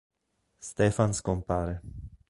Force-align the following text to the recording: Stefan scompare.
Stefan 0.59 1.13
scompare. 1.13 1.79